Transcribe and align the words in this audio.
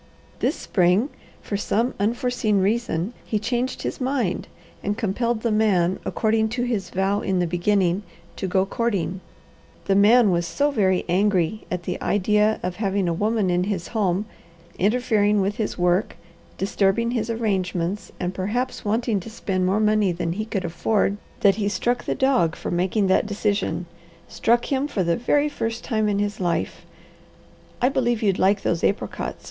This 0.39 0.55
spring, 0.55 1.09
for 1.43 1.55
some 1.57 1.93
unforeseen 1.99 2.59
reason, 2.59 3.13
he 3.23 3.37
changed 3.37 3.83
his 3.83 4.01
mind, 4.01 4.47
and 4.81 4.97
compelled 4.97 5.41
the 5.43 5.51
man, 5.51 5.99
according 6.03 6.49
to 6.57 6.63
his 6.63 6.89
vow 6.89 7.19
in 7.21 7.37
the 7.37 7.45
beginning, 7.45 8.01
to 8.37 8.47
go 8.47 8.65
courting. 8.65 9.21
The 9.85 9.93
man 9.93 10.31
was 10.31 10.47
so 10.47 10.71
very 10.71 11.05
angry 11.07 11.65
at 11.69 11.83
the 11.83 12.01
idea 12.01 12.59
of 12.63 12.77
having 12.77 13.07
a 13.07 13.13
woman 13.13 13.51
in 13.51 13.65
his 13.65 13.89
home, 13.89 14.25
interfering 14.79 15.39
with 15.39 15.57
his 15.57 15.77
work, 15.77 16.15
disturbing 16.57 17.11
his 17.11 17.29
arrangements, 17.29 18.11
and 18.19 18.33
perhaps 18.33 18.83
wanting 18.83 19.19
to 19.19 19.29
spend 19.29 19.67
more 19.67 19.79
money 19.79 20.11
than 20.11 20.33
he 20.33 20.45
could 20.45 20.65
afford, 20.65 21.17
that 21.41 21.57
he 21.57 21.69
struck 21.69 22.05
the 22.05 22.15
dog 22.15 22.55
for 22.55 22.71
making 22.71 23.05
that 23.05 23.27
decision; 23.27 23.85
struck 24.27 24.73
him 24.73 24.87
for 24.87 25.03
the 25.03 25.15
very 25.15 25.47
first 25.47 25.83
time 25.83 26.09
in 26.09 26.17
his 26.17 26.39
life 26.39 26.87
I 27.79 27.87
believe 27.89 28.23
you'd 28.23 28.39
like 28.39 28.61
those 28.63 28.83
apricots. 28.83 29.37